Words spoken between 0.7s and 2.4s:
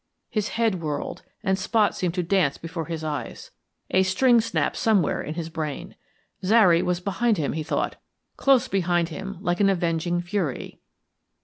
whirled, and spots seemed to